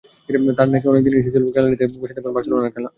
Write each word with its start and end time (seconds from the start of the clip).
তাঁর 0.57 0.67
নাকি 0.71 0.85
অনেক 0.87 1.01
দিনের 1.05 1.19
ইচ্ছা 1.19 1.33
ছিল 1.35 1.43
গ্যালারিতে 1.47 1.85
বসে 1.93 2.13
দেখবেন 2.15 2.33
বার্সেলোনার 2.35 2.73
খেলা। 2.75 2.89